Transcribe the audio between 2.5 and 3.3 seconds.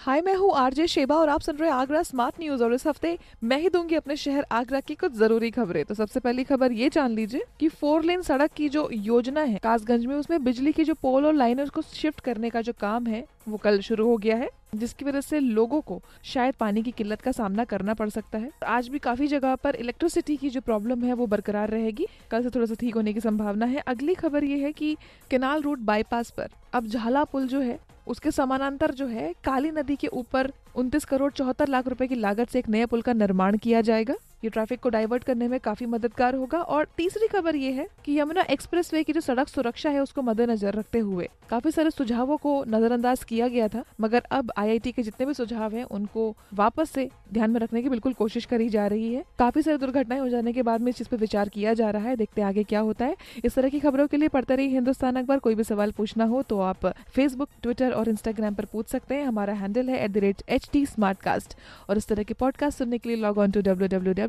और इस हफ़्ते